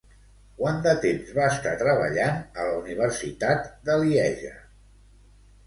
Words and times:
Quant 0.61 0.79
de 0.87 0.93
temps 1.03 1.29
va 1.39 1.49
estar 1.57 1.73
treballant 1.83 2.41
a 2.63 2.67
la 2.71 2.81
Universitat 2.81 3.71
de 3.91 4.01
Lieja? 4.07 4.53